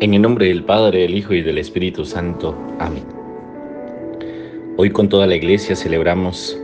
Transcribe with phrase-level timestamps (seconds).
[0.00, 2.56] En el nombre del Padre, del Hijo y del Espíritu Santo.
[2.78, 3.04] Amén.
[4.78, 6.58] Hoy con toda la iglesia celebramos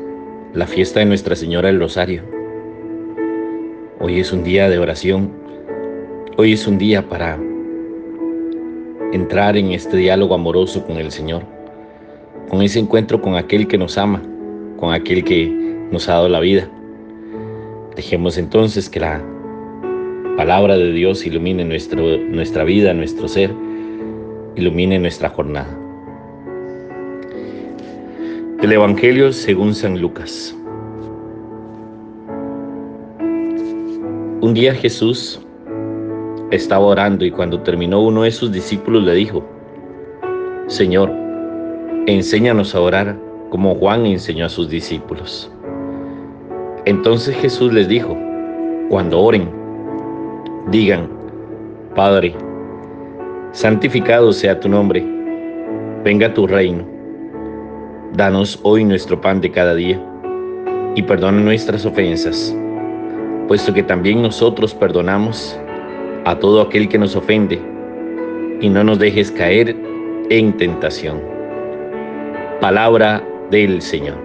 [0.55, 2.23] la fiesta de Nuestra Señora del Rosario.
[4.01, 5.31] Hoy es un día de oración.
[6.39, 7.39] Hoy es un día para
[9.13, 11.43] entrar en este diálogo amoroso con el Señor,
[12.49, 14.23] con ese encuentro con aquel que nos ama,
[14.79, 15.47] con aquel que
[15.91, 16.71] nos ha dado la vida.
[17.97, 19.23] Dejemos entonces que la
[20.37, 23.51] palabra de Dios ilumine nuestro, nuestra vida, nuestro ser,
[24.55, 25.75] ilumine nuestra jornada.
[28.63, 30.55] El Evangelio según San Lucas.
[34.43, 35.41] Un día Jesús
[36.51, 39.43] estaba orando y cuando terminó uno de sus discípulos le dijo,
[40.67, 41.11] Señor,
[42.07, 43.17] enséñanos a orar
[43.49, 45.51] como Juan enseñó a sus discípulos.
[46.85, 48.17] Entonces Jesús les dijo,
[48.91, 49.56] cuando oren,
[50.71, 51.09] digan,
[51.95, 52.35] Padre,
[53.53, 55.05] santificado sea tu nombre,
[56.05, 56.85] venga tu reino.
[58.15, 60.01] Danos hoy nuestro pan de cada día
[60.95, 62.57] y perdona nuestras ofensas,
[63.49, 65.59] puesto que también nosotros perdonamos
[66.25, 67.61] a todo aquel que nos ofende,
[68.61, 69.77] y no nos dejes caer
[70.31, 71.21] en tentación.
[72.61, 74.17] Palabra del Señor.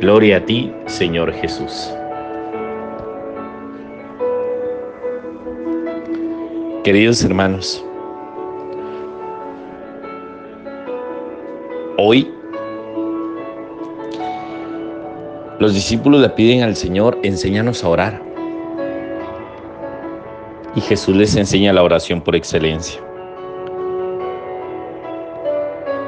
[0.00, 1.92] Gloria a ti, Señor Jesús.
[6.88, 7.84] Queridos hermanos,
[11.98, 12.32] hoy
[15.58, 18.22] los discípulos le piden al Señor, enséñanos a orar.
[20.76, 22.98] Y Jesús les enseña la oración por excelencia,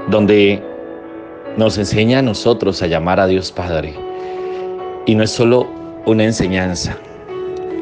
[0.09, 0.63] donde
[1.59, 3.93] nos enseña a nosotros a llamar a Dios Padre.
[5.05, 5.67] Y no es solo
[6.07, 6.97] una enseñanza,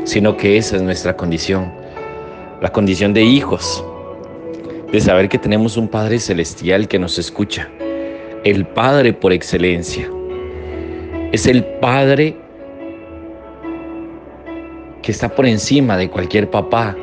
[0.02, 1.78] sino que esa es nuestra condición
[2.60, 3.84] la condición de hijos,
[4.90, 7.68] de saber que tenemos un Padre celestial que nos escucha,
[8.44, 10.10] el Padre por excelencia.
[11.30, 12.36] Es el Padre
[15.02, 16.96] que está por encima de cualquier papá.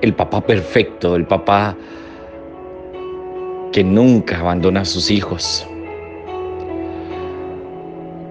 [0.00, 1.76] El papá perfecto, el papá
[3.72, 5.66] que nunca abandona a sus hijos.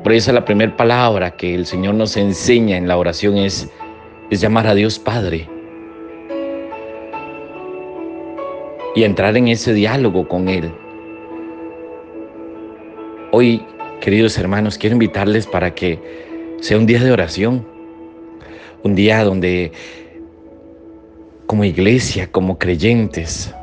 [0.04, 3.70] Por eso la primera palabra que el Señor nos enseña en la oración es
[4.32, 5.48] es llamar a Dios Padre
[8.96, 10.72] y entrar en ese diálogo con Él.
[13.34, 13.62] Hoy,
[14.00, 16.00] queridos hermanos, quiero invitarles para que
[16.62, 17.68] sea un día de oración,
[18.84, 19.74] un día donde
[21.46, 23.54] como iglesia, como creyentes,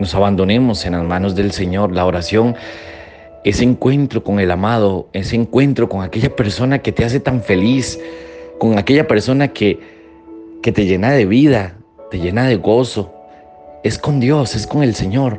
[0.00, 1.92] nos abandonemos en las manos del Señor.
[1.92, 2.56] La oración,
[3.44, 8.00] ese encuentro con el amado, ese encuentro con aquella persona que te hace tan feliz,
[8.64, 9.78] con aquella persona que,
[10.62, 11.76] que te llena de vida,
[12.10, 13.12] te llena de gozo.
[13.82, 15.38] Es con Dios, es con el Señor.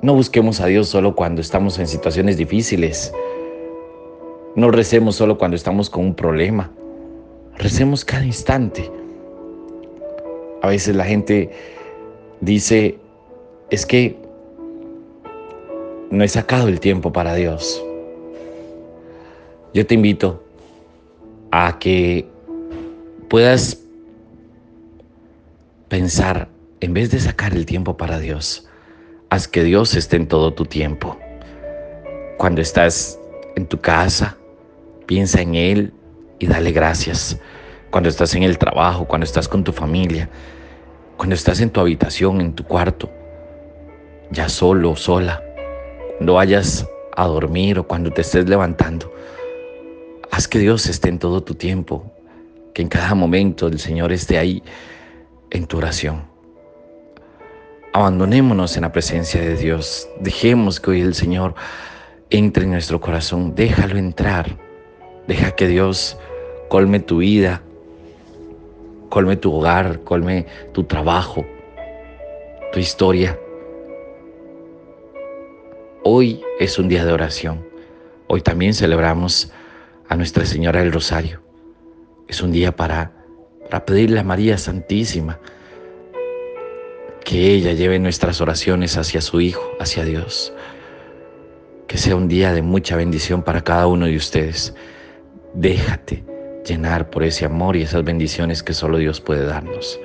[0.00, 3.12] No busquemos a Dios solo cuando estamos en situaciones difíciles.
[4.56, 6.70] No recemos solo cuando estamos con un problema.
[7.58, 8.90] Recemos cada instante.
[10.62, 11.50] A veces la gente
[12.40, 12.98] dice,
[13.68, 14.16] es que
[16.10, 17.84] no he sacado el tiempo para Dios.
[19.74, 20.42] Yo te invito
[21.50, 22.28] a que
[23.28, 23.78] puedas
[25.88, 26.48] pensar,
[26.80, 28.68] en vez de sacar el tiempo para Dios,
[29.28, 31.18] haz que Dios esté en todo tu tiempo.
[32.38, 33.18] Cuando estás
[33.56, 34.36] en tu casa,
[35.06, 35.92] piensa en Él
[36.38, 37.38] y dale gracias.
[37.90, 40.30] Cuando estás en el trabajo, cuando estás con tu familia,
[41.16, 43.10] cuando estás en tu habitación, en tu cuarto,
[44.30, 45.42] ya solo, sola,
[46.16, 46.86] cuando vayas
[47.16, 49.12] a dormir o cuando te estés levantando,
[50.30, 52.04] Haz que Dios esté en todo tu tiempo,
[52.72, 54.62] que en cada momento el Señor esté ahí
[55.50, 56.22] en tu oración.
[57.92, 60.08] Abandonémonos en la presencia de Dios.
[60.20, 61.54] Dejemos que hoy el Señor
[62.30, 63.54] entre en nuestro corazón.
[63.56, 64.56] Déjalo entrar.
[65.26, 66.16] Deja que Dios
[66.68, 67.62] colme tu vida,
[69.08, 71.44] colme tu hogar, colme tu trabajo,
[72.72, 73.36] tu historia.
[76.04, 77.66] Hoy es un día de oración.
[78.28, 79.52] Hoy también celebramos
[80.10, 81.40] a Nuestra Señora del Rosario.
[82.26, 83.12] Es un día para,
[83.70, 85.38] para pedirle a María Santísima
[87.24, 90.52] que ella lleve nuestras oraciones hacia su Hijo, hacia Dios.
[91.86, 94.74] Que sea un día de mucha bendición para cada uno de ustedes.
[95.54, 96.24] Déjate
[96.66, 100.00] llenar por ese amor y esas bendiciones que solo Dios puede darnos.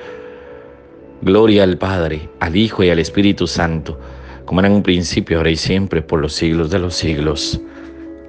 [1.24, 4.00] Gloria al Padre, al Hijo y al Espíritu Santo,
[4.46, 7.60] como era en un principio, ahora y siempre, por los siglos de los siglos.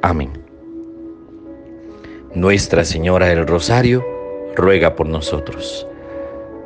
[0.01, 0.46] Amén.
[2.37, 4.05] Nuestra Señora del Rosario,
[4.57, 5.87] ruega por nosotros.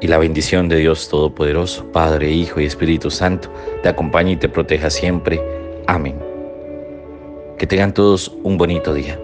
[0.00, 4.48] Y la bendición de Dios Todopoderoso, Padre, Hijo y Espíritu Santo, te acompañe y te
[4.48, 5.40] proteja siempre.
[5.86, 6.18] Amén.
[7.56, 9.16] Que tengan todos un bonito día.